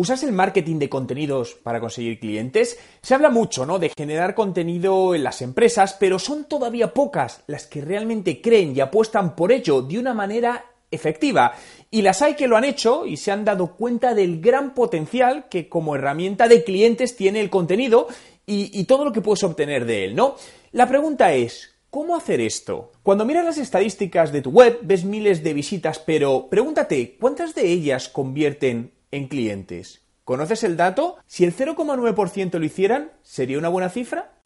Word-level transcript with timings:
¿Usas 0.00 0.22
el 0.22 0.32
marketing 0.32 0.78
de 0.78 0.88
contenidos 0.88 1.56
para 1.62 1.78
conseguir 1.78 2.18
clientes? 2.18 2.78
Se 3.02 3.12
habla 3.12 3.28
mucho, 3.28 3.66
¿no? 3.66 3.78
De 3.78 3.90
generar 3.94 4.34
contenido 4.34 5.14
en 5.14 5.22
las 5.22 5.42
empresas, 5.42 5.94
pero 6.00 6.18
son 6.18 6.44
todavía 6.44 6.94
pocas 6.94 7.42
las 7.46 7.66
que 7.66 7.82
realmente 7.82 8.40
creen 8.40 8.74
y 8.74 8.80
apuestan 8.80 9.36
por 9.36 9.52
ello 9.52 9.82
de 9.82 9.98
una 9.98 10.14
manera 10.14 10.64
efectiva. 10.90 11.52
Y 11.90 12.00
las 12.00 12.22
hay 12.22 12.34
que 12.34 12.48
lo 12.48 12.56
han 12.56 12.64
hecho 12.64 13.04
y 13.04 13.18
se 13.18 13.30
han 13.30 13.44
dado 13.44 13.76
cuenta 13.76 14.14
del 14.14 14.40
gran 14.40 14.72
potencial 14.72 15.50
que 15.50 15.68
como 15.68 15.94
herramienta 15.94 16.48
de 16.48 16.64
clientes 16.64 17.14
tiene 17.14 17.42
el 17.42 17.50
contenido 17.50 18.08
y, 18.46 18.84
todo 18.84 19.04
lo 19.04 19.12
que 19.12 19.20
puedes 19.20 19.44
obtener 19.44 19.84
de 19.84 20.06
él, 20.06 20.16
¿no? 20.16 20.36
La 20.72 20.88
pregunta 20.88 21.34
es, 21.34 21.76
¿Cómo 21.90 22.16
hacer 22.16 22.40
esto? 22.40 22.92
Cuando 23.02 23.24
miras 23.26 23.44
las 23.44 23.58
estadísticas 23.58 24.30
de 24.30 24.42
tu 24.42 24.50
web, 24.50 24.78
ves 24.82 25.04
miles 25.04 25.42
de 25.42 25.52
visitas, 25.52 25.98
pero 25.98 26.46
pregúntate, 26.48 27.16
¿cuántas 27.18 27.52
de 27.56 27.66
ellas 27.66 28.08
convierten 28.08 28.92
en 29.10 29.28
clientes? 29.28 30.02
¿Conoces 30.24 30.62
el 30.64 30.76
dato? 30.76 31.16
Si 31.26 31.44
el 31.44 31.54
0,9% 31.54 32.58
lo 32.58 32.64
hicieran, 32.64 33.12
¿sería 33.22 33.58
una 33.58 33.68
buena 33.68 33.88
cifra? 33.88 34.39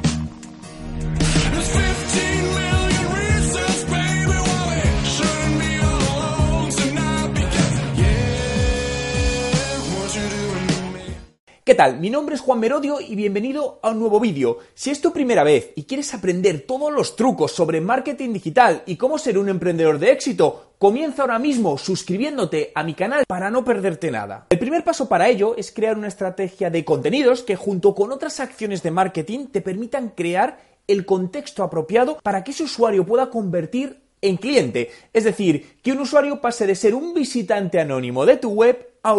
¿Qué 11.66 11.74
tal? 11.74 11.98
Mi 11.98 12.10
nombre 12.10 12.34
es 12.34 12.42
Juan 12.42 12.60
Merodio 12.60 13.00
y 13.00 13.16
bienvenido 13.16 13.78
a 13.82 13.88
un 13.88 13.98
nuevo 13.98 14.20
vídeo. 14.20 14.58
Si 14.74 14.90
es 14.90 15.00
tu 15.00 15.14
primera 15.14 15.44
vez 15.44 15.70
y 15.76 15.84
quieres 15.84 16.12
aprender 16.12 16.66
todos 16.66 16.92
los 16.92 17.16
trucos 17.16 17.52
sobre 17.52 17.80
marketing 17.80 18.34
digital 18.34 18.82
y 18.84 18.96
cómo 18.96 19.16
ser 19.16 19.38
un 19.38 19.48
emprendedor 19.48 19.98
de 19.98 20.12
éxito, 20.12 20.72
comienza 20.78 21.22
ahora 21.22 21.38
mismo 21.38 21.78
suscribiéndote 21.78 22.70
a 22.74 22.84
mi 22.84 22.92
canal 22.92 23.24
para 23.26 23.50
no 23.50 23.64
perderte 23.64 24.10
nada. 24.10 24.46
El 24.50 24.58
primer 24.58 24.84
paso 24.84 25.08
para 25.08 25.30
ello 25.30 25.56
es 25.56 25.72
crear 25.72 25.96
una 25.96 26.08
estrategia 26.08 26.68
de 26.68 26.84
contenidos 26.84 27.42
que 27.42 27.56
junto 27.56 27.94
con 27.94 28.12
otras 28.12 28.40
acciones 28.40 28.82
de 28.82 28.90
marketing 28.90 29.46
te 29.46 29.62
permitan 29.62 30.10
crear 30.10 30.60
el 30.86 31.06
contexto 31.06 31.62
apropiado 31.62 32.18
para 32.22 32.44
que 32.44 32.50
ese 32.50 32.64
usuario 32.64 33.06
pueda 33.06 33.30
convertir 33.30 34.02
en 34.20 34.36
cliente, 34.36 34.90
es 35.14 35.24
decir, 35.24 35.78
que 35.82 35.92
un 35.92 36.00
usuario 36.00 36.42
pase 36.42 36.66
de 36.66 36.74
ser 36.74 36.94
un 36.94 37.14
visitante 37.14 37.80
anónimo 37.80 38.26
de 38.26 38.36
tu 38.36 38.50
web 38.50 38.93
a 39.04 39.14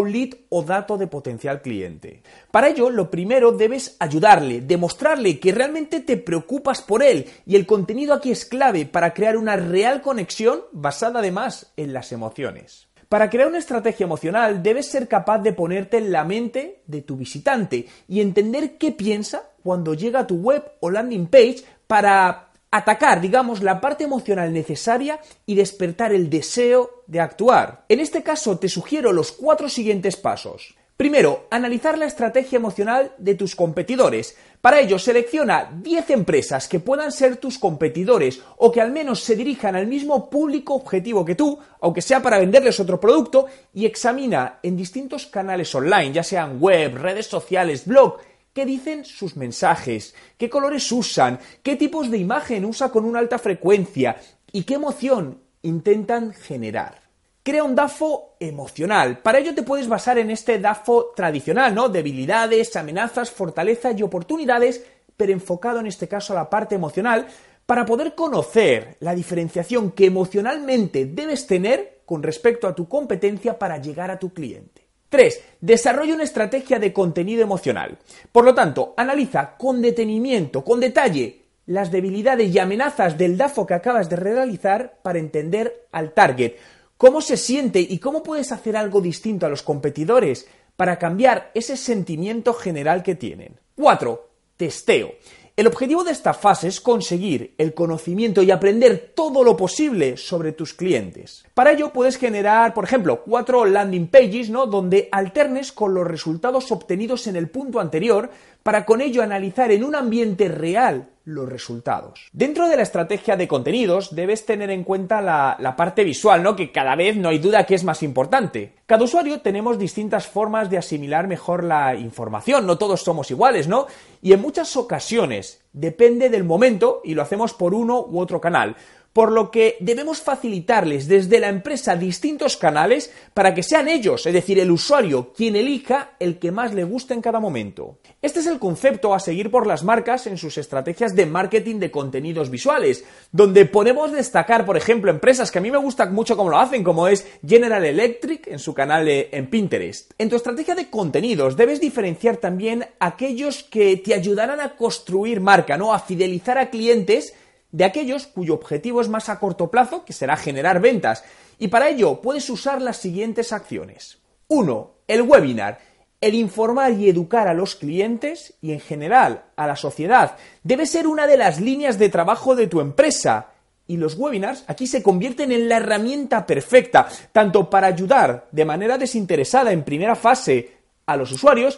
o 0.49 0.63
dato 0.63 0.97
de 0.97 1.05
potencial 1.05 1.61
cliente. 1.61 2.23
Para 2.51 2.69
ello, 2.69 2.89
lo 2.89 3.11
primero 3.11 3.51
debes 3.51 3.95
ayudarle, 3.99 4.61
demostrarle 4.61 5.39
que 5.39 5.51
realmente 5.51 5.99
te 5.99 6.17
preocupas 6.17 6.81
por 6.81 7.03
él 7.03 7.27
y 7.45 7.55
el 7.55 7.67
contenido 7.67 8.15
aquí 8.15 8.31
es 8.31 8.45
clave 8.45 8.87
para 8.87 9.13
crear 9.13 9.37
una 9.37 9.55
real 9.55 10.01
conexión 10.01 10.61
basada 10.71 11.19
además 11.19 11.71
en 11.77 11.93
las 11.93 12.11
emociones. 12.11 12.87
Para 13.09 13.29
crear 13.29 13.47
una 13.47 13.59
estrategia 13.59 14.05
emocional 14.05 14.63
debes 14.63 14.89
ser 14.89 15.07
capaz 15.07 15.37
de 15.39 15.53
ponerte 15.53 15.97
en 15.97 16.11
la 16.11 16.23
mente 16.23 16.81
de 16.87 17.03
tu 17.03 17.15
visitante 17.15 17.85
y 18.07 18.21
entender 18.21 18.77
qué 18.77 18.91
piensa 18.91 19.43
cuando 19.63 19.93
llega 19.93 20.21
a 20.21 20.27
tu 20.27 20.37
web 20.37 20.63
o 20.79 20.89
landing 20.89 21.27
page 21.27 21.63
para 21.85 22.44
atacar, 22.77 23.21
digamos, 23.21 23.61
la 23.63 23.79
parte 23.79 24.03
emocional 24.03 24.51
necesaria 24.51 25.19
y 25.45 25.55
despertar 25.55 26.13
el 26.13 26.29
deseo 26.29 27.03
de 27.07 27.19
actuar. 27.19 27.85
En 27.89 27.99
este 27.99 28.23
caso 28.23 28.57
te 28.57 28.69
sugiero 28.69 29.13
los 29.13 29.31
cuatro 29.31 29.69
siguientes 29.69 30.17
pasos. 30.17 30.75
Primero, 30.97 31.47
analizar 31.51 31.97
la 31.97 32.05
estrategia 32.05 32.55
emocional 32.55 33.11
de 33.17 33.35
tus 33.35 33.53
competidores. 33.53 34.37
Para 34.61 34.79
ello, 34.79 34.97
selecciona 34.97 35.69
10 35.81 36.09
empresas 36.11 36.69
que 36.69 36.79
puedan 36.79 37.11
ser 37.11 37.35
tus 37.35 37.59
competidores 37.59 38.41
o 38.57 38.71
que 38.71 38.79
al 38.79 38.93
menos 38.93 39.21
se 39.21 39.35
dirijan 39.35 39.75
al 39.75 39.87
mismo 39.87 40.29
público 40.29 40.73
objetivo 40.73 41.25
que 41.25 41.35
tú, 41.35 41.59
aunque 41.81 42.01
sea 42.01 42.21
para 42.21 42.39
venderles 42.39 42.79
otro 42.79 42.97
producto, 42.97 43.45
y 43.73 43.85
examina 43.85 44.59
en 44.63 44.77
distintos 44.77 45.27
canales 45.27 45.75
online, 45.75 46.13
ya 46.13 46.23
sean 46.23 46.61
web, 46.61 46.95
redes 46.95 47.27
sociales, 47.27 47.85
blog, 47.85 48.17
qué 48.55 48.65
dicen 48.65 49.03
sus 49.03 49.35
mensajes, 49.35 50.15
qué 50.37 50.49
colores 50.49 50.89
usan, 50.93 51.39
qué 51.61 51.75
tipos 51.75 52.09
de 52.09 52.17
imagen 52.17 52.63
usa 52.63 52.89
con 52.89 53.03
una 53.03 53.19
alta 53.19 53.37
frecuencia 53.37 54.15
y 54.49 54.63
qué 54.63 54.75
emoción 54.75 55.41
intentan 55.61 56.33
generar. 56.33 57.01
Crea 57.43 57.65
un 57.65 57.75
DAFO 57.75 58.37
emocional. 58.39 59.19
Para 59.19 59.39
ello 59.39 59.53
te 59.53 59.63
puedes 59.63 59.89
basar 59.89 60.19
en 60.19 60.31
este 60.31 60.57
DAFO 60.57 61.11
tradicional, 61.13 61.75
¿no? 61.75 61.89
Debilidades, 61.89 62.73
amenazas, 62.77 63.29
fortalezas 63.29 63.99
y 63.99 64.03
oportunidades, 64.03 64.85
pero 65.17 65.33
enfocado 65.33 65.81
en 65.81 65.87
este 65.87 66.07
caso 66.07 66.31
a 66.31 66.37
la 66.37 66.49
parte 66.49 66.75
emocional, 66.75 67.27
para 67.65 67.85
poder 67.85 68.15
conocer 68.15 68.95
la 69.01 69.13
diferenciación 69.13 69.91
que 69.91 70.05
emocionalmente 70.05 71.05
debes 71.05 71.45
tener 71.45 72.03
con 72.05 72.23
respecto 72.23 72.69
a 72.69 72.75
tu 72.75 72.87
competencia 72.87 73.59
para 73.59 73.79
llegar 73.79 74.11
a 74.11 74.17
tu 74.17 74.33
cliente. 74.33 74.84
3. 75.15 75.43
Desarrolla 75.61 76.13
una 76.13 76.25
estrategia 76.25 76.77
de 76.77 76.91
contenido 76.91 77.41
emocional. 77.41 77.97
Por 78.33 78.43
lo 78.43 78.53
tanto, 78.53 78.93
analiza 78.97 79.55
con 79.57 79.81
detenimiento, 79.81 80.61
con 80.61 80.81
detalle, 80.81 81.43
las 81.67 81.89
debilidades 81.89 82.53
y 82.53 82.59
amenazas 82.59 83.17
del 83.17 83.37
DAFO 83.37 83.65
que 83.65 83.75
acabas 83.75 84.09
de 84.09 84.17
realizar 84.17 84.99
para 85.01 85.17
entender 85.17 85.87
al 85.93 86.11
target. 86.13 86.55
¿Cómo 86.97 87.21
se 87.21 87.37
siente 87.37 87.79
y 87.79 87.97
cómo 87.99 88.23
puedes 88.23 88.51
hacer 88.51 88.75
algo 88.75 88.99
distinto 88.99 89.45
a 89.45 89.49
los 89.49 89.63
competidores 89.63 90.49
para 90.75 90.99
cambiar 90.99 91.49
ese 91.53 91.77
sentimiento 91.77 92.53
general 92.53 93.01
que 93.01 93.15
tienen? 93.15 93.57
4. 93.77 94.29
Testeo. 94.57 95.13
El 95.57 95.67
objetivo 95.67 96.03
de 96.03 96.11
esta 96.11 96.33
fase 96.33 96.67
es 96.67 96.81
conseguir 96.81 97.55
el 97.57 97.73
conocimiento 97.73 98.43
y 98.43 98.51
aprender 98.51 99.13
todo 99.15 99.41
lo 99.41 99.55
posible 99.55 100.17
sobre 100.17 100.51
tus 100.51 100.73
clientes. 100.73 101.45
Para 101.53 101.71
ello 101.71 101.93
puedes 101.93 102.17
generar, 102.17 102.73
por 102.73 102.83
ejemplo, 102.83 103.23
cuatro 103.23 103.63
landing 103.63 104.07
pages, 104.07 104.49
¿no? 104.49 104.65
Donde 104.65 105.07
alternes 105.13 105.71
con 105.71 105.93
los 105.93 106.05
resultados 106.05 106.73
obtenidos 106.73 107.27
en 107.27 107.37
el 107.37 107.47
punto 107.47 107.79
anterior 107.79 108.31
para 108.65 108.83
con 108.83 108.99
ello 108.99 109.21
analizar 109.21 109.71
en 109.71 109.83
un 109.83 109.93
ambiente 109.93 110.47
real 110.47 111.09
los 111.23 111.47
resultados. 111.47 112.29
Dentro 112.33 112.67
de 112.67 112.75
la 112.75 112.81
estrategia 112.81 113.37
de 113.37 113.47
contenidos 113.47 114.15
debes 114.15 114.43
tener 114.43 114.71
en 114.71 114.83
cuenta 114.83 115.21
la, 115.21 115.75
parte 115.77 116.03
visual, 116.03 116.41
¿no? 116.41 116.55
Que 116.55 116.71
cada 116.71 116.95
vez 116.95 117.15
no 117.15 117.29
hay 117.29 117.37
duda 117.37 117.67
que 117.67 117.75
es 117.75 117.83
más 117.83 118.01
importante. 118.01 118.73
Cada 118.87 119.03
usuario 119.03 119.41
tenemos 119.41 119.77
distintas 119.77 120.25
formas 120.25 120.71
de 120.71 120.79
asimilar 120.79 121.27
mejor 121.27 121.63
la 121.63 121.93
información, 121.93 122.65
no 122.65 122.79
todos 122.79 123.03
somos 123.03 123.29
iguales, 123.29 123.67
¿no? 123.67 123.85
Y 124.23 124.33
en 124.33 124.41
muchas 124.41 124.75
ocasiones 124.75 125.61
depende 125.71 126.31
del 126.31 126.43
momento 126.43 127.01
y 127.03 127.13
lo 127.13 127.21
hacemos 127.21 127.53
por 127.53 127.75
uno 127.75 128.03
u 128.03 128.19
otro 128.19 128.41
canal 128.41 128.77
por 129.15 129.31
lo 129.31 129.49
que 129.49 129.77
debemos 129.79 130.19
facilitarles 130.19 131.07
desde 131.07 131.39
la 131.39 131.47
empresa 131.47 131.95
distintos 131.95 132.57
canales 132.57 133.13
para 133.33 133.53
que 133.55 133.63
sean 133.63 133.87
ellos, 133.87 134.25
es 134.25 134.33
decir, 134.33 134.59
el 134.59 134.69
usuario, 134.69 135.31
quien 135.31 135.55
elija 135.55 136.17
el 136.19 136.37
que 136.37 136.51
más 136.51 136.73
le 136.73 136.83
guste 136.83 137.13
en 137.13 137.21
cada 137.21 137.39
momento. 137.39 137.99
Este 138.21 138.41
es 138.41 138.45
el 138.45 138.59
concepto 138.59 139.13
a 139.13 139.21
seguir 139.21 139.49
por 139.49 139.67
las 139.67 139.85
marcas 139.85 140.27
en 140.27 140.37
sus 140.37 140.57
estrategias 140.57 141.15
de 141.15 141.27
marketing 141.27 141.79
de 141.79 141.91
contenidos 141.91 142.49
visuales, 142.49 143.05
donde 143.31 143.63
podemos 143.63 144.11
destacar, 144.11 144.65
por 144.65 144.75
ejemplo, 144.75 145.09
empresas 145.09 145.49
que 145.49 145.59
a 145.59 145.61
mí 145.61 145.71
me 145.71 145.77
gusta 145.77 146.07
mucho 146.07 146.35
cómo 146.35 146.49
lo 146.49 146.59
hacen, 146.59 146.83
como 146.83 147.07
es 147.07 147.25
General 147.47 147.85
Electric 147.85 148.47
en 148.47 148.59
su 148.59 148.73
canal 148.73 149.07
en 149.07 149.49
Pinterest. 149.49 150.11
En 150.17 150.29
tu 150.29 150.35
estrategia 150.35 150.75
de 150.75 150.89
contenidos 150.89 151.55
debes 151.55 151.79
diferenciar 151.79 152.35
también 152.35 152.85
aquellos 152.99 153.63
que 153.63 153.95
te 153.95 154.13
ayudarán 154.13 154.59
a 154.59 154.75
construir 154.75 155.39
marca, 155.39 155.77
¿no? 155.77 155.93
A 155.93 155.99
fidelizar 155.99 156.57
a 156.57 156.69
clientes 156.69 157.33
de 157.75 157.83
aquellos 157.83 158.27
cuyo 158.27 158.53
objetivo 158.53 159.01
es 159.01 159.09
más 159.09 159.27
a 159.27 159.37
corto 159.37 159.69
plazo, 159.69 160.05
que 160.05 160.13
será 160.13 160.37
generar 160.37 160.79
ventas. 160.79 161.25
Y 161.59 161.67
para 161.67 161.89
ello 161.89 162.21
puedes 162.21 162.49
usar 162.49 162.81
las 162.81 162.95
siguientes 162.95 163.51
acciones. 163.51 164.19
1. 164.47 164.91
El 165.09 165.23
webinar. 165.23 165.79
El 166.21 166.35
informar 166.35 166.93
y 166.93 167.09
educar 167.09 167.49
a 167.49 167.53
los 167.53 167.75
clientes 167.75 168.53
y 168.61 168.71
en 168.71 168.79
general 168.79 169.43
a 169.57 169.67
la 169.67 169.75
sociedad 169.75 170.37
debe 170.63 170.85
ser 170.85 171.05
una 171.05 171.27
de 171.27 171.35
las 171.35 171.59
líneas 171.59 171.99
de 171.99 172.07
trabajo 172.07 172.55
de 172.55 172.67
tu 172.67 172.79
empresa. 172.79 173.47
Y 173.87 173.97
los 173.97 174.17
webinars 174.17 174.63
aquí 174.67 174.87
se 174.87 175.03
convierten 175.03 175.51
en 175.51 175.67
la 175.67 175.75
herramienta 175.75 176.45
perfecta, 176.45 177.09
tanto 177.33 177.69
para 177.69 177.87
ayudar 177.87 178.47
de 178.53 178.63
manera 178.63 178.97
desinteresada 178.97 179.73
en 179.73 179.83
primera 179.83 180.15
fase 180.15 180.77
a 181.05 181.17
los 181.17 181.29
usuarios, 181.33 181.77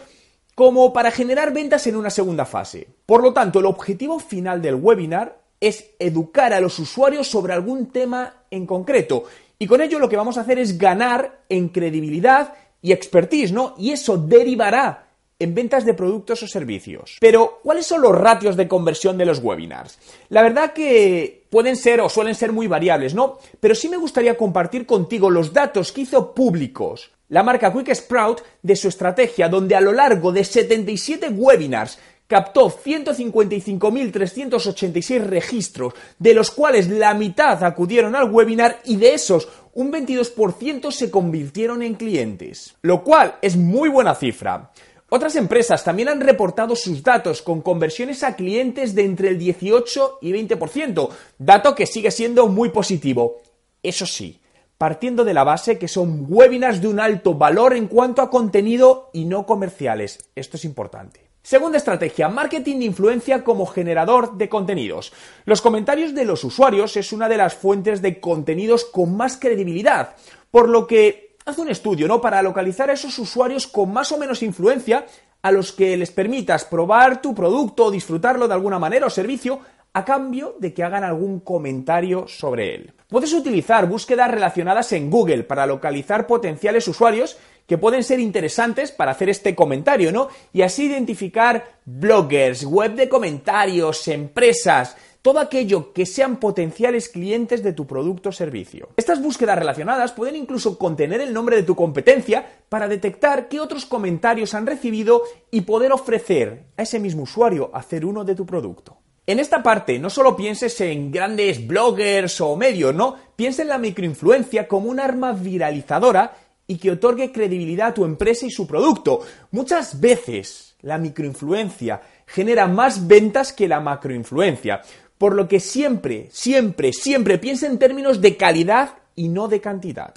como 0.53 0.93
para 0.93 1.09
generar 1.09 1.51
ventas 1.51 1.87
en 1.87 1.95
una 1.95 2.11
segunda 2.11 2.45
fase. 2.45 2.87
Por 3.07 3.23
lo 3.23 3.33
tanto, 3.33 3.59
el 3.59 3.65
objetivo 3.65 4.19
final 4.19 4.61
del 4.61 4.75
webinar 4.75 5.46
es 5.59 5.91
educar 5.99 6.53
a 6.53 6.59
los 6.59 6.77
usuarios 6.79 7.27
sobre 7.27 7.53
algún 7.53 7.87
tema 7.87 8.43
en 8.51 8.65
concreto. 8.65 9.23
Y 9.59 9.67
con 9.67 9.81
ello 9.81 9.99
lo 9.99 10.09
que 10.09 10.17
vamos 10.17 10.37
a 10.37 10.41
hacer 10.41 10.59
es 10.59 10.77
ganar 10.77 11.41
en 11.49 11.69
credibilidad 11.69 12.53
y 12.81 12.91
expertise, 12.91 13.51
¿no? 13.51 13.73
Y 13.77 13.91
eso 13.91 14.17
derivará 14.17 15.07
en 15.39 15.53
ventas 15.53 15.85
de 15.85 15.93
productos 15.93 16.41
o 16.43 16.47
servicios. 16.47 17.17
Pero, 17.19 17.59
¿cuáles 17.63 17.85
son 17.85 18.01
los 18.01 18.15
ratios 18.15 18.55
de 18.55 18.67
conversión 18.67 19.17
de 19.17 19.25
los 19.25 19.39
webinars? 19.39 19.99
La 20.29 20.41
verdad 20.41 20.73
que 20.73 21.45
pueden 21.49 21.75
ser 21.75 22.01
o 22.01 22.09
suelen 22.09 22.35
ser 22.35 22.51
muy 22.51 22.67
variables, 22.67 23.13
¿no? 23.13 23.37
Pero 23.59 23.75
sí 23.75 23.89
me 23.89 23.97
gustaría 23.97 24.37
compartir 24.37 24.85
contigo 24.85 25.29
los 25.29 25.53
datos 25.53 25.91
que 25.91 26.01
hizo 26.01 26.33
públicos 26.33 27.11
la 27.29 27.43
marca 27.43 27.73
Quick 27.73 27.93
Sprout 27.93 28.41
de 28.61 28.75
su 28.75 28.87
estrategia, 28.87 29.49
donde 29.49 29.75
a 29.75 29.81
lo 29.81 29.91
largo 29.91 30.31
de 30.31 30.43
77 30.43 31.29
webinars 31.29 31.99
captó 32.27 32.69
155.386 32.69 35.23
registros, 35.23 35.93
de 36.19 36.33
los 36.33 36.51
cuales 36.51 36.89
la 36.89 37.13
mitad 37.13 37.63
acudieron 37.63 38.13
al 38.15 38.29
webinar 38.31 38.81
y 38.85 38.97
de 38.97 39.13
esos 39.13 39.47
un 39.73 39.91
22% 39.91 40.91
se 40.91 41.09
convirtieron 41.09 41.81
en 41.83 41.95
clientes, 41.95 42.75
lo 42.81 43.01
cual 43.03 43.35
es 43.41 43.55
muy 43.55 43.87
buena 43.89 44.13
cifra. 44.15 44.71
Otras 45.09 45.37
empresas 45.37 45.85
también 45.85 46.09
han 46.09 46.19
reportado 46.19 46.75
sus 46.75 47.01
datos 47.01 47.41
con 47.41 47.61
conversiones 47.61 48.23
a 48.23 48.35
clientes 48.35 48.93
de 48.93 49.05
entre 49.05 49.29
el 49.29 49.39
18 49.39 50.19
y 50.21 50.33
20%, 50.33 51.09
dato 51.37 51.75
que 51.75 51.85
sigue 51.85 52.11
siendo 52.11 52.47
muy 52.47 52.67
positivo. 52.69 53.37
Eso 53.81 54.05
sí, 54.05 54.41
partiendo 54.77 55.23
de 55.23 55.33
la 55.33 55.45
base 55.45 55.77
que 55.77 55.87
son 55.87 56.25
webinars 56.27 56.81
de 56.81 56.89
un 56.89 56.99
alto 56.99 57.35
valor 57.35 57.73
en 57.73 57.87
cuanto 57.87 58.21
a 58.21 58.29
contenido 58.29 59.09
y 59.13 59.23
no 59.23 59.45
comerciales. 59.45 60.29
Esto 60.35 60.57
es 60.57 60.65
importante. 60.65 61.26
Segunda 61.47 61.77
estrategia, 61.77 62.27
marketing 62.27 62.79
de 62.79 62.85
influencia 62.87 63.41
como 63.41 63.65
generador 63.65 64.35
de 64.35 64.49
contenidos. 64.49 65.13
Los 65.45 65.61
comentarios 65.61 66.13
de 66.13 66.25
los 66.25 66.43
usuarios 66.43 66.97
es 66.97 67.13
una 67.13 67.29
de 67.29 67.37
las 67.37 67.55
fuentes 67.55 68.01
de 68.01 68.19
contenidos 68.19 68.83
con 68.83 69.15
más 69.15 69.37
credibilidad, 69.37 70.17
por 70.51 70.67
lo 70.67 70.85
que 70.85 71.37
haz 71.45 71.57
un 71.57 71.69
estudio, 71.69 72.05
¿no? 72.05 72.19
Para 72.19 72.41
localizar 72.41 72.89
a 72.89 72.93
esos 72.95 73.17
usuarios 73.17 73.65
con 73.65 73.93
más 73.93 74.11
o 74.11 74.17
menos 74.17 74.43
influencia 74.43 75.05
a 75.41 75.53
los 75.53 75.71
que 75.71 75.95
les 75.95 76.11
permitas 76.11 76.65
probar 76.65 77.21
tu 77.21 77.33
producto 77.33 77.85
o 77.85 77.91
disfrutarlo 77.91 78.49
de 78.49 78.53
alguna 78.53 78.77
manera 78.77 79.05
o 79.05 79.09
servicio 79.09 79.61
a 79.93 80.03
cambio 80.03 80.57
de 80.59 80.73
que 80.73 80.83
hagan 80.83 81.05
algún 81.05 81.39
comentario 81.39 82.27
sobre 82.27 82.75
él. 82.75 82.93
Puedes 83.07 83.31
utilizar 83.31 83.87
búsquedas 83.87 84.29
relacionadas 84.29 84.91
en 84.91 85.09
Google 85.09 85.45
para 85.45 85.65
localizar 85.65 86.27
potenciales 86.27 86.89
usuarios 86.89 87.37
que 87.67 87.77
pueden 87.77 88.03
ser 88.03 88.19
interesantes 88.19 88.91
para 88.91 89.11
hacer 89.11 89.29
este 89.29 89.53
comentario, 89.53 90.11
¿no? 90.11 90.29
Y 90.53 90.61
así 90.61 90.85
identificar 90.85 91.79
bloggers, 91.85 92.65
web 92.65 92.95
de 92.95 93.09
comentarios, 93.09 94.07
empresas, 94.07 94.95
todo 95.21 95.39
aquello 95.39 95.91
que 95.91 96.05
sean 96.05 96.37
potenciales 96.37 97.09
clientes 97.09 97.61
de 97.61 97.73
tu 97.73 97.85
producto 97.85 98.29
o 98.29 98.31
servicio. 98.31 98.89
Estas 98.95 99.21
búsquedas 99.21 99.59
relacionadas 99.59 100.13
pueden 100.13 100.37
incluso 100.37 100.77
contener 100.77 101.19
el 101.19 101.33
nombre 101.33 101.57
de 101.57 101.63
tu 101.63 101.75
competencia 101.75 102.45
para 102.69 102.87
detectar 102.87 103.49
qué 103.49 103.59
otros 103.59 103.85
comentarios 103.85 104.53
han 104.53 104.65
recibido 104.65 105.23
y 105.51 105.61
poder 105.61 105.91
ofrecer 105.91 106.67
a 106.77 106.83
ese 106.83 106.99
mismo 107.01 107.23
usuario 107.23 107.69
hacer 107.73 108.05
uno 108.05 108.23
de 108.23 108.35
tu 108.35 108.45
producto. 108.45 108.99
En 109.25 109.39
esta 109.39 109.61
parte 109.61 109.99
no 109.99 110.09
solo 110.09 110.37
pienses 110.37 110.79
en 110.79 111.11
grandes 111.11 111.67
bloggers 111.67 112.39
o 112.39 112.55
medios, 112.55 112.95
¿no? 112.95 113.15
Piensa 113.35 113.63
en 113.63 113.67
la 113.67 113.77
microinfluencia 113.77 114.69
como 114.69 114.89
un 114.89 115.01
arma 115.01 115.33
viralizadora 115.33 116.33
y 116.67 116.77
que 116.77 116.91
otorgue 116.91 117.31
credibilidad 117.31 117.87
a 117.87 117.93
tu 117.93 118.05
empresa 118.05 118.45
y 118.45 118.51
su 118.51 118.67
producto. 118.67 119.21
Muchas 119.51 119.99
veces 119.99 120.75
la 120.81 120.97
microinfluencia 120.97 122.01
genera 122.25 122.67
más 122.67 123.07
ventas 123.07 123.53
que 123.53 123.67
la 123.67 123.79
macroinfluencia, 123.79 124.81
por 125.17 125.33
lo 125.33 125.47
que 125.47 125.59
siempre, 125.59 126.27
siempre, 126.29 126.93
siempre 126.93 127.37
piensa 127.37 127.67
en 127.67 127.79
términos 127.79 128.21
de 128.21 128.37
calidad 128.37 128.95
y 129.15 129.29
no 129.29 129.47
de 129.47 129.61
cantidad. 129.61 130.13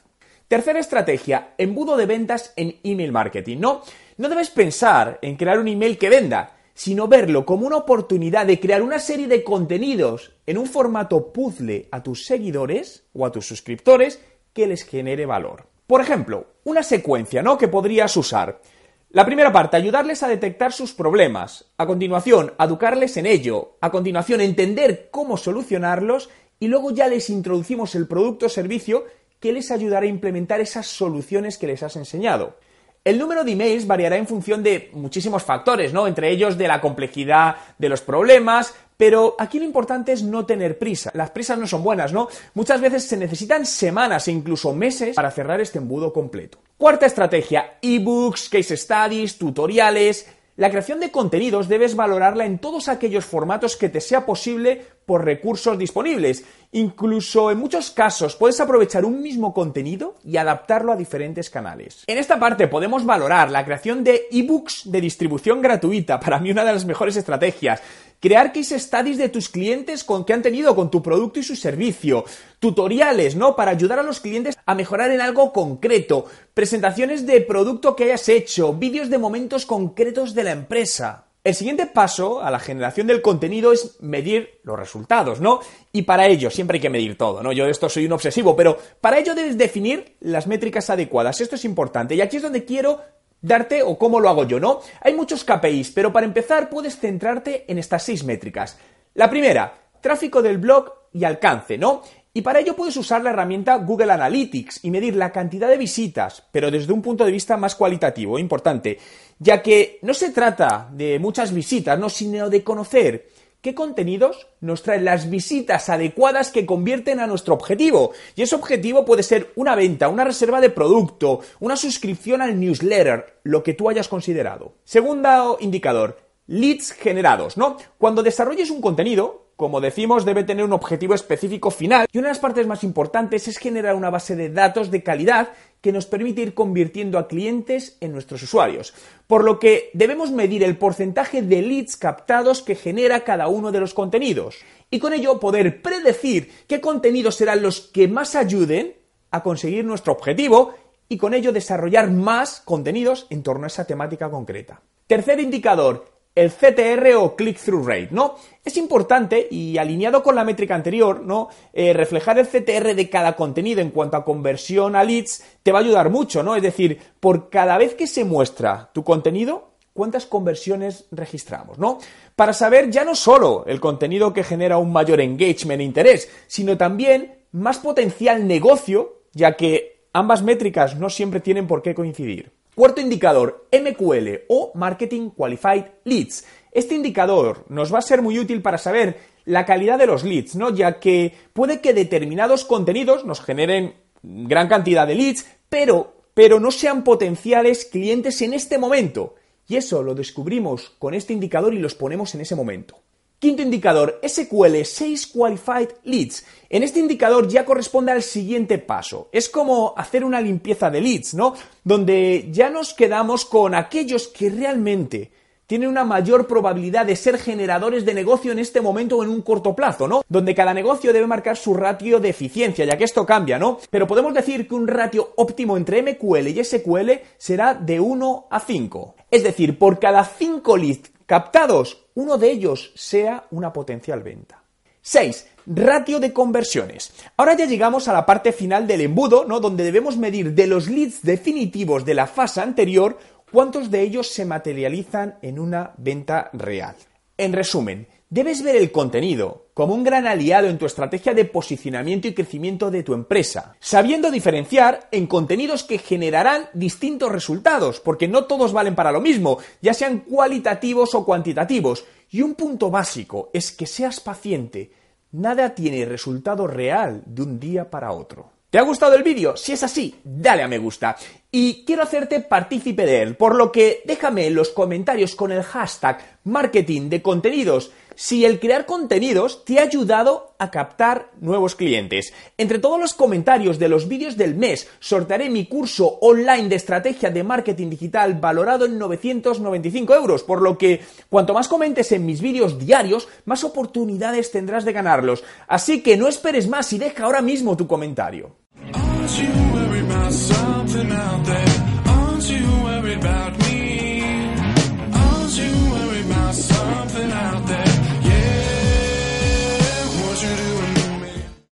Tercera 0.48 0.80
estrategia, 0.80 1.54
embudo 1.56 1.96
de 1.96 2.06
ventas 2.06 2.52
en 2.56 2.76
email 2.82 3.12
marketing. 3.12 3.58
No, 3.58 3.82
no 4.18 4.28
debes 4.28 4.50
pensar 4.50 5.20
en 5.22 5.36
crear 5.36 5.60
un 5.60 5.68
email 5.68 5.96
que 5.96 6.10
venda, 6.10 6.56
sino 6.74 7.06
verlo 7.06 7.46
como 7.46 7.66
una 7.66 7.76
oportunidad 7.76 8.46
de 8.46 8.58
crear 8.58 8.82
una 8.82 8.98
serie 8.98 9.28
de 9.28 9.44
contenidos 9.44 10.32
en 10.46 10.58
un 10.58 10.66
formato 10.66 11.32
puzzle 11.32 11.88
a 11.92 12.02
tus 12.02 12.26
seguidores 12.26 13.04
o 13.12 13.24
a 13.24 13.30
tus 13.30 13.46
suscriptores 13.46 14.20
que 14.52 14.66
les 14.66 14.82
genere 14.82 15.24
valor. 15.24 15.69
Por 15.90 16.00
ejemplo, 16.00 16.46
una 16.62 16.84
secuencia, 16.84 17.42
¿no? 17.42 17.58
que 17.58 17.66
podrías 17.66 18.16
usar. 18.16 18.60
La 19.08 19.26
primera 19.26 19.52
parte, 19.52 19.76
ayudarles 19.76 20.22
a 20.22 20.28
detectar 20.28 20.72
sus 20.72 20.92
problemas. 20.92 21.64
A 21.78 21.84
continuación, 21.84 22.52
educarles 22.60 23.16
en 23.16 23.26
ello. 23.26 23.76
A 23.80 23.90
continuación, 23.90 24.40
entender 24.40 25.08
cómo 25.10 25.36
solucionarlos. 25.36 26.30
Y 26.60 26.68
luego 26.68 26.92
ya 26.92 27.08
les 27.08 27.28
introducimos 27.28 27.96
el 27.96 28.06
producto 28.06 28.46
o 28.46 28.48
servicio 28.48 29.04
que 29.40 29.52
les 29.52 29.72
ayudará 29.72 30.06
a 30.06 30.08
implementar 30.08 30.60
esas 30.60 30.86
soluciones 30.86 31.58
que 31.58 31.66
les 31.66 31.82
has 31.82 31.96
enseñado. 31.96 32.54
El 33.02 33.18
número 33.18 33.44
de 33.44 33.52
emails 33.52 33.86
variará 33.86 34.18
en 34.18 34.26
función 34.26 34.62
de 34.62 34.90
muchísimos 34.92 35.42
factores, 35.42 35.94
¿no? 35.94 36.06
Entre 36.06 36.30
ellos 36.30 36.58
de 36.58 36.68
la 36.68 36.82
complejidad 36.82 37.56
de 37.78 37.88
los 37.88 38.02
problemas, 38.02 38.74
pero 38.98 39.36
aquí 39.38 39.58
lo 39.58 39.64
importante 39.64 40.12
es 40.12 40.22
no 40.22 40.44
tener 40.44 40.78
prisa. 40.78 41.10
Las 41.14 41.30
prisas 41.30 41.58
no 41.58 41.66
son 41.66 41.82
buenas, 41.82 42.12
¿no? 42.12 42.28
Muchas 42.52 42.78
veces 42.82 43.04
se 43.04 43.16
necesitan 43.16 43.64
semanas 43.64 44.28
e 44.28 44.32
incluso 44.32 44.74
meses 44.74 45.16
para 45.16 45.30
cerrar 45.30 45.62
este 45.62 45.78
embudo 45.78 46.12
completo. 46.12 46.58
Cuarta 46.76 47.06
estrategia, 47.06 47.78
ebooks, 47.80 48.50
case 48.50 48.76
studies, 48.76 49.38
tutoriales, 49.38 50.26
la 50.56 50.70
creación 50.70 51.00
de 51.00 51.10
contenidos 51.10 51.68
debes 51.68 51.96
valorarla 51.96 52.44
en 52.44 52.58
todos 52.58 52.88
aquellos 52.88 53.24
formatos 53.24 53.76
que 53.76 53.88
te 53.88 54.00
sea 54.00 54.26
posible 54.26 54.84
por 55.06 55.24
recursos 55.24 55.78
disponibles. 55.78 56.44
Incluso 56.72 57.50
en 57.50 57.58
muchos 57.58 57.90
casos 57.90 58.36
puedes 58.36 58.60
aprovechar 58.60 59.04
un 59.04 59.22
mismo 59.22 59.54
contenido 59.54 60.16
y 60.24 60.36
adaptarlo 60.36 60.92
a 60.92 60.96
diferentes 60.96 61.50
canales. 61.50 62.04
En 62.06 62.18
esta 62.18 62.38
parte 62.38 62.68
podemos 62.68 63.04
valorar 63.04 63.50
la 63.50 63.64
creación 63.64 64.04
de 64.04 64.28
ebooks 64.30 64.82
de 64.90 65.00
distribución 65.00 65.62
gratuita, 65.62 66.20
para 66.20 66.38
mí 66.38 66.50
una 66.50 66.64
de 66.64 66.72
las 66.72 66.84
mejores 66.84 67.16
estrategias 67.16 67.82
crear 68.20 68.52
case 68.52 68.78
studies 68.78 69.18
de 69.18 69.28
tus 69.28 69.48
clientes 69.48 70.04
con 70.04 70.24
que 70.24 70.32
han 70.32 70.42
tenido 70.42 70.76
con 70.76 70.90
tu 70.90 71.02
producto 71.02 71.40
y 71.40 71.42
su 71.42 71.56
servicio, 71.56 72.24
tutoriales, 72.58 73.34
¿no? 73.34 73.56
Para 73.56 73.72
ayudar 73.72 73.98
a 73.98 74.04
los 74.04 74.20
clientes 74.20 74.56
a 74.64 74.74
mejorar 74.74 75.10
en 75.10 75.20
algo 75.20 75.52
concreto, 75.52 76.26
presentaciones 76.54 77.26
de 77.26 77.40
producto 77.40 77.96
que 77.96 78.04
hayas 78.04 78.28
hecho, 78.28 78.74
vídeos 78.74 79.10
de 79.10 79.18
momentos 79.18 79.66
concretos 79.66 80.34
de 80.34 80.44
la 80.44 80.52
empresa. 80.52 81.26
El 81.42 81.54
siguiente 81.54 81.86
paso 81.86 82.42
a 82.42 82.50
la 82.50 82.58
generación 82.58 83.06
del 83.06 83.22
contenido 83.22 83.72
es 83.72 83.96
medir 84.00 84.60
los 84.62 84.78
resultados, 84.78 85.40
¿no? 85.40 85.60
Y 85.90 86.02
para 86.02 86.26
ello, 86.26 86.50
siempre 86.50 86.76
hay 86.76 86.82
que 86.82 86.90
medir 86.90 87.16
todo, 87.16 87.42
¿no? 87.42 87.50
Yo 87.50 87.64
de 87.64 87.70
esto 87.70 87.88
soy 87.88 88.04
un 88.04 88.12
obsesivo, 88.12 88.54
pero 88.54 88.76
para 89.00 89.18
ello 89.18 89.34
debes 89.34 89.56
definir 89.56 90.16
las 90.20 90.46
métricas 90.46 90.90
adecuadas. 90.90 91.40
Esto 91.40 91.54
es 91.54 91.64
importante. 91.64 92.14
Y 92.14 92.20
aquí 92.20 92.36
es 92.36 92.42
donde 92.42 92.66
quiero 92.66 93.00
darte 93.42 93.82
o 93.82 93.98
cómo 93.98 94.20
lo 94.20 94.28
hago 94.28 94.44
yo, 94.44 94.60
¿no? 94.60 94.80
Hay 95.00 95.14
muchos 95.14 95.44
KPIs, 95.44 95.90
pero 95.92 96.12
para 96.12 96.26
empezar 96.26 96.68
puedes 96.68 96.98
centrarte 96.98 97.64
en 97.68 97.78
estas 97.78 98.02
seis 98.02 98.24
métricas. 98.24 98.78
La 99.14 99.30
primera, 99.30 99.74
tráfico 100.00 100.42
del 100.42 100.58
blog 100.58 100.92
y 101.12 101.24
alcance, 101.24 101.76
¿no? 101.78 102.02
Y 102.32 102.42
para 102.42 102.60
ello 102.60 102.76
puedes 102.76 102.96
usar 102.96 103.24
la 103.24 103.30
herramienta 103.30 103.74
Google 103.76 104.12
Analytics 104.12 104.84
y 104.84 104.90
medir 104.90 105.16
la 105.16 105.32
cantidad 105.32 105.68
de 105.68 105.76
visitas, 105.76 106.44
pero 106.52 106.70
desde 106.70 106.92
un 106.92 107.02
punto 107.02 107.24
de 107.24 107.32
vista 107.32 107.56
más 107.56 107.74
cualitativo, 107.74 108.38
importante, 108.38 108.98
ya 109.38 109.60
que 109.60 109.98
no 110.02 110.14
se 110.14 110.30
trata 110.30 110.88
de 110.92 111.18
muchas 111.18 111.52
visitas, 111.52 111.98
no, 111.98 112.08
sino 112.08 112.48
de 112.48 112.62
conocer 112.62 113.30
qué 113.60 113.74
contenidos 113.74 114.48
nos 114.60 114.82
traen 114.82 115.04
las 115.04 115.28
visitas 115.28 115.88
adecuadas 115.88 116.50
que 116.50 116.66
convierten 116.66 117.20
a 117.20 117.26
nuestro 117.26 117.54
objetivo. 117.54 118.12
Y 118.36 118.42
ese 118.42 118.54
objetivo 118.54 119.04
puede 119.04 119.22
ser 119.22 119.52
una 119.56 119.74
venta, 119.74 120.08
una 120.08 120.24
reserva 120.24 120.60
de 120.60 120.70
producto, 120.70 121.40
una 121.60 121.76
suscripción 121.76 122.42
al 122.42 122.58
newsletter, 122.58 123.40
lo 123.44 123.62
que 123.62 123.74
tú 123.74 123.88
hayas 123.88 124.08
considerado. 124.08 124.74
Segundo 124.84 125.58
indicador, 125.60 126.18
leads 126.46 126.92
generados, 126.92 127.56
¿no? 127.56 127.76
Cuando 127.98 128.22
desarrolles 128.22 128.70
un 128.70 128.80
contenido, 128.80 129.50
como 129.60 129.82
decimos, 129.82 130.24
debe 130.24 130.42
tener 130.42 130.64
un 130.64 130.72
objetivo 130.72 131.14
específico 131.14 131.70
final 131.70 132.06
y 132.10 132.16
una 132.18 132.28
de 132.28 132.32
las 132.32 132.40
partes 132.40 132.66
más 132.66 132.82
importantes 132.82 133.46
es 133.46 133.58
generar 133.58 133.94
una 133.94 134.08
base 134.08 134.34
de 134.34 134.48
datos 134.48 134.90
de 134.90 135.02
calidad 135.02 135.50
que 135.80 135.92
nos 135.92 136.06
permite 136.06 136.42
ir 136.42 136.54
convirtiendo 136.54 137.18
a 137.18 137.28
clientes 137.28 137.96
en 138.00 138.12
nuestros 138.12 138.42
usuarios. 138.42 138.92
Por 139.26 139.44
lo 139.44 139.58
que 139.58 139.90
debemos 139.94 140.30
medir 140.30 140.62
el 140.62 140.76
porcentaje 140.76 141.42
de 141.42 141.62
leads 141.62 141.96
captados 141.96 142.62
que 142.62 142.74
genera 142.74 143.24
cada 143.24 143.48
uno 143.48 143.72
de 143.72 143.80
los 143.80 143.94
contenidos 143.94 144.58
y 144.90 144.98
con 144.98 145.12
ello 145.12 145.40
poder 145.40 145.80
predecir 145.82 146.50
qué 146.66 146.80
contenidos 146.80 147.36
serán 147.36 147.62
los 147.62 147.80
que 147.80 148.08
más 148.08 148.34
ayuden 148.34 148.96
a 149.30 149.42
conseguir 149.42 149.84
nuestro 149.84 150.12
objetivo 150.12 150.74
y 151.08 151.16
con 151.16 151.34
ello 151.34 151.52
desarrollar 151.52 152.10
más 152.10 152.60
contenidos 152.60 153.26
en 153.30 153.42
torno 153.42 153.64
a 153.64 153.68
esa 153.68 153.86
temática 153.86 154.30
concreta. 154.30 154.82
Tercer 155.06 155.40
indicador, 155.40 156.09
el 156.34 156.50
CTR 156.50 157.14
o 157.16 157.34
click-through 157.34 157.86
rate, 157.86 158.08
¿no? 158.12 158.36
Es 158.64 158.76
importante 158.76 159.48
y 159.50 159.78
alineado 159.78 160.22
con 160.22 160.34
la 160.34 160.44
métrica 160.44 160.74
anterior, 160.74 161.20
¿no? 161.20 161.48
Eh, 161.72 161.92
reflejar 161.92 162.38
el 162.38 162.46
CTR 162.46 162.94
de 162.94 163.10
cada 163.10 163.34
contenido 163.34 163.80
en 163.80 163.90
cuanto 163.90 164.16
a 164.16 164.24
conversión 164.24 164.96
a 164.96 165.04
leads 165.04 165.42
te 165.62 165.72
va 165.72 165.80
a 165.80 165.82
ayudar 165.82 166.10
mucho, 166.10 166.42
¿no? 166.42 166.54
Es 166.56 166.62
decir, 166.62 166.98
por 167.18 167.50
cada 167.50 167.76
vez 167.78 167.94
que 167.94 168.06
se 168.06 168.24
muestra 168.24 168.90
tu 168.92 169.02
contenido, 169.02 169.70
cuántas 169.92 170.26
conversiones 170.26 171.06
registramos, 171.10 171.78
¿no? 171.78 171.98
Para 172.36 172.52
saber 172.52 172.90
ya 172.90 173.04
no 173.04 173.14
solo 173.14 173.64
el 173.66 173.80
contenido 173.80 174.32
que 174.32 174.44
genera 174.44 174.78
un 174.78 174.92
mayor 174.92 175.20
engagement 175.20 175.80
e 175.80 175.84
interés, 175.84 176.30
sino 176.46 176.76
también 176.76 177.40
más 177.52 177.78
potencial 177.78 178.46
negocio, 178.46 179.24
ya 179.32 179.56
que 179.56 180.06
ambas 180.12 180.42
métricas 180.42 180.96
no 180.96 181.10
siempre 181.10 181.40
tienen 181.40 181.66
por 181.66 181.82
qué 181.82 181.94
coincidir. 181.94 182.52
Cuarto 182.74 183.00
indicador, 183.00 183.66
MQL 183.72 184.44
o 184.48 184.72
Marketing 184.74 185.30
Qualified 185.30 185.86
Leads. 186.04 186.44
Este 186.72 186.94
indicador 186.94 187.64
nos 187.68 187.92
va 187.92 187.98
a 187.98 188.02
ser 188.02 188.22
muy 188.22 188.38
útil 188.38 188.62
para 188.62 188.78
saber 188.78 189.18
la 189.44 189.66
calidad 189.66 189.98
de 189.98 190.06
los 190.06 190.22
leads, 190.22 190.54
¿no? 190.54 190.70
Ya 190.70 191.00
que 191.00 191.34
puede 191.52 191.80
que 191.80 191.92
determinados 191.92 192.64
contenidos 192.64 193.24
nos 193.24 193.40
generen 193.40 193.94
gran 194.22 194.68
cantidad 194.68 195.06
de 195.06 195.14
leads, 195.16 195.46
pero, 195.68 196.22
pero 196.34 196.60
no 196.60 196.70
sean 196.70 197.02
potenciales 197.02 197.84
clientes 197.84 198.40
en 198.42 198.54
este 198.54 198.78
momento. 198.78 199.34
Y 199.66 199.76
eso 199.76 200.02
lo 200.02 200.14
descubrimos 200.14 200.90
con 200.98 201.14
este 201.14 201.32
indicador 201.32 201.74
y 201.74 201.78
los 201.78 201.94
ponemos 201.94 202.34
en 202.34 202.42
ese 202.42 202.54
momento. 202.54 202.98
Quinto 203.40 203.62
indicador, 203.62 204.20
SQL 204.22 204.84
6 204.84 205.28
Qualified 205.28 205.88
Leads. 206.04 206.44
En 206.68 206.82
este 206.82 207.00
indicador 207.00 207.48
ya 207.48 207.64
corresponde 207.64 208.12
al 208.12 208.22
siguiente 208.22 208.76
paso. 208.76 209.30
Es 209.32 209.48
como 209.48 209.94
hacer 209.96 210.24
una 210.24 210.42
limpieza 210.42 210.90
de 210.90 211.00
leads, 211.00 211.32
¿no? 211.32 211.54
Donde 211.82 212.50
ya 212.52 212.68
nos 212.68 212.92
quedamos 212.92 213.46
con 213.46 213.74
aquellos 213.74 214.28
que 214.28 214.50
realmente 214.50 215.32
tienen 215.66 215.88
una 215.88 216.04
mayor 216.04 216.46
probabilidad 216.46 217.06
de 217.06 217.16
ser 217.16 217.38
generadores 217.38 218.04
de 218.04 218.12
negocio 218.12 218.52
en 218.52 218.58
este 218.58 218.82
momento 218.82 219.16
o 219.16 219.24
en 219.24 219.30
un 219.30 219.40
corto 219.40 219.74
plazo, 219.74 220.06
¿no? 220.06 220.22
Donde 220.28 220.54
cada 220.54 220.74
negocio 220.74 221.10
debe 221.10 221.26
marcar 221.26 221.56
su 221.56 221.72
ratio 221.72 222.20
de 222.20 222.28
eficiencia, 222.28 222.84
ya 222.84 222.98
que 222.98 223.04
esto 223.04 223.24
cambia, 223.24 223.58
¿no? 223.58 223.78
Pero 223.88 224.06
podemos 224.06 224.34
decir 224.34 224.68
que 224.68 224.74
un 224.74 224.86
ratio 224.86 225.32
óptimo 225.36 225.78
entre 225.78 226.02
MQL 226.02 226.46
y 226.48 226.62
SQL 226.62 227.10
será 227.38 227.72
de 227.72 228.00
1 228.00 228.48
a 228.50 228.60
5. 228.60 229.14
Es 229.30 229.44
decir, 229.44 229.78
por 229.78 229.98
cada 229.98 230.24
5 230.24 230.76
leads 230.76 231.10
captados, 231.24 232.09
uno 232.14 232.38
de 232.38 232.50
ellos 232.50 232.92
sea 232.94 233.46
una 233.50 233.72
potencial 233.72 234.22
venta. 234.22 234.62
6. 235.02 235.46
Ratio 235.66 236.20
de 236.20 236.32
conversiones. 236.32 237.12
Ahora 237.36 237.56
ya 237.56 237.66
llegamos 237.66 238.08
a 238.08 238.12
la 238.12 238.26
parte 238.26 238.52
final 238.52 238.86
del 238.86 239.00
embudo, 239.02 239.44
¿no? 239.44 239.60
Donde 239.60 239.84
debemos 239.84 240.16
medir 240.16 240.52
de 240.54 240.66
los 240.66 240.88
leads 240.88 241.22
definitivos 241.22 242.04
de 242.04 242.14
la 242.14 242.26
fase 242.26 242.60
anterior 242.60 243.18
cuántos 243.50 243.90
de 243.90 244.02
ellos 244.02 244.28
se 244.28 244.44
materializan 244.44 245.38
en 245.42 245.58
una 245.58 245.94
venta 245.96 246.50
real. 246.52 246.96
En 247.36 247.52
resumen, 247.52 248.08
Debes 248.32 248.62
ver 248.62 248.76
el 248.76 248.92
contenido 248.92 249.70
como 249.74 249.92
un 249.92 250.04
gran 250.04 250.28
aliado 250.28 250.68
en 250.68 250.78
tu 250.78 250.86
estrategia 250.86 251.34
de 251.34 251.44
posicionamiento 251.44 252.28
y 252.28 252.32
crecimiento 252.32 252.88
de 252.88 253.02
tu 253.02 253.12
empresa, 253.12 253.74
sabiendo 253.80 254.30
diferenciar 254.30 255.08
en 255.10 255.26
contenidos 255.26 255.82
que 255.82 255.98
generarán 255.98 256.68
distintos 256.72 257.32
resultados, 257.32 257.98
porque 257.98 258.28
no 258.28 258.44
todos 258.44 258.72
valen 258.72 258.94
para 258.94 259.10
lo 259.10 259.20
mismo, 259.20 259.58
ya 259.82 259.94
sean 259.94 260.20
cualitativos 260.20 261.12
o 261.16 261.24
cuantitativos. 261.24 262.04
Y 262.30 262.42
un 262.42 262.54
punto 262.54 262.88
básico 262.88 263.50
es 263.52 263.72
que 263.72 263.86
seas 263.86 264.20
paciente. 264.20 264.92
Nada 265.32 265.74
tiene 265.74 266.04
resultado 266.04 266.68
real 266.68 267.24
de 267.26 267.42
un 267.42 267.58
día 267.58 267.90
para 267.90 268.12
otro. 268.12 268.52
¿Te 268.70 268.78
ha 268.78 268.82
gustado 268.82 269.16
el 269.16 269.24
vídeo? 269.24 269.56
Si 269.56 269.72
es 269.72 269.82
así, 269.82 270.14
dale 270.22 270.62
a 270.62 270.68
me 270.68 270.78
gusta. 270.78 271.16
Y 271.50 271.84
quiero 271.84 272.04
hacerte 272.04 272.38
partícipe 272.38 273.04
de 273.04 273.22
él, 273.22 273.34
por 273.34 273.56
lo 273.56 273.72
que 273.72 274.02
déjame 274.04 274.46
en 274.46 274.54
los 274.54 274.68
comentarios 274.68 275.34
con 275.34 275.50
el 275.50 275.64
hashtag 275.64 276.38
marketing 276.44 277.08
de 277.08 277.20
contenidos 277.20 277.90
si 278.20 278.44
el 278.44 278.60
crear 278.60 278.84
contenidos 278.84 279.64
te 279.64 279.78
ha 279.78 279.84
ayudado 279.84 280.52
a 280.58 280.70
captar 280.70 281.30
nuevos 281.40 281.74
clientes. 281.74 282.34
Entre 282.58 282.78
todos 282.78 283.00
los 283.00 283.14
comentarios 283.14 283.78
de 283.78 283.88
los 283.88 284.08
vídeos 284.08 284.36
del 284.36 284.54
mes, 284.54 284.90
sortearé 284.98 285.48
mi 285.48 285.64
curso 285.64 286.18
online 286.20 286.68
de 286.68 286.76
estrategia 286.76 287.30
de 287.30 287.42
marketing 287.42 287.88
digital 287.88 288.34
valorado 288.34 288.84
en 288.84 288.98
995 288.98 290.14
euros, 290.14 290.42
por 290.42 290.60
lo 290.60 290.76
que 290.76 291.00
cuanto 291.30 291.54
más 291.54 291.66
comentes 291.66 292.12
en 292.12 292.26
mis 292.26 292.42
vídeos 292.42 292.78
diarios, 292.78 293.26
más 293.46 293.64
oportunidades 293.64 294.50
tendrás 294.50 294.84
de 294.84 294.92
ganarlos. 294.92 295.42
Así 295.66 296.02
que 296.02 296.18
no 296.18 296.28
esperes 296.28 296.68
más 296.68 296.92
y 296.92 296.98
deja 296.98 297.24
ahora 297.24 297.40
mismo 297.40 297.74
tu 297.74 297.86
comentario. 297.86 298.54